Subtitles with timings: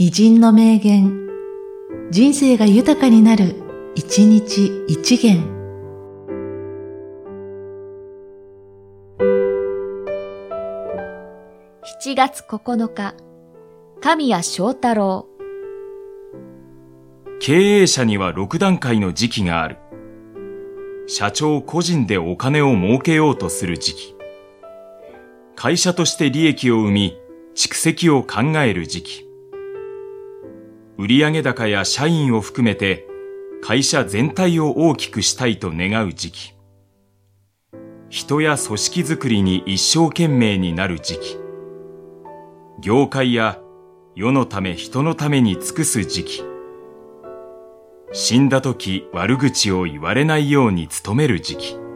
[0.00, 1.28] 偉人の名言、
[2.12, 3.56] 人生が豊かになる、
[3.96, 5.42] 一日一元。
[12.00, 13.16] 7月9日、
[14.00, 15.26] 神谷祥太郎。
[17.40, 19.78] 経営者には6段階の時期がある。
[21.08, 24.16] 社長個人でお金を儲けようとする時期。
[25.56, 27.18] 会社として利益を生み、
[27.56, 29.27] 蓄積を考える時期。
[31.00, 33.06] 売上高や社員を含めて
[33.62, 36.54] 会社全体を大きくしたいと願う時期。
[38.08, 41.38] 人や組織づくりに一生懸命になる時期。
[42.80, 43.60] 業界や
[44.16, 46.44] 世のため人のために尽くす時期。
[48.12, 51.87] 死んだ時悪口を言われないように努める時期。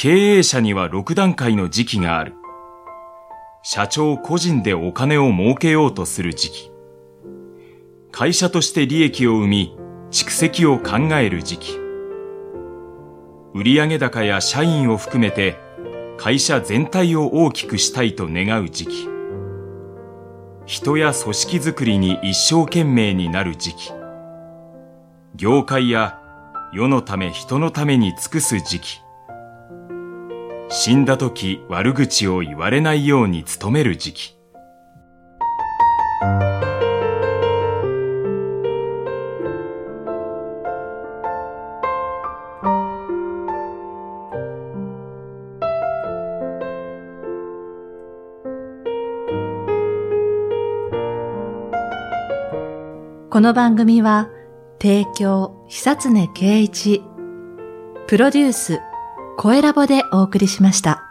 [0.00, 2.36] 経営者には6段階の時期がある。
[3.64, 6.70] 社長個人でお金を儲けようとする時期。
[8.12, 9.76] 会社として利益を生み、
[10.12, 11.80] 蓄積を考える時期。
[13.54, 15.56] 売上高や社員を含めて
[16.16, 19.08] 会社全体を大きくしたいと願う時期。
[20.64, 23.92] 人や組織づくりに一生懸命になる時期。
[25.34, 26.20] 業界や
[26.72, 29.07] 世のため人のために尽くす時期。
[30.70, 34.38] 死んだ時悪口を言われないように努める時期。
[53.30, 54.28] この番組は、
[54.82, 57.02] 提供、久常圭一、
[58.06, 58.80] プロデュース、
[59.40, 61.07] 声ラボでお送りしました。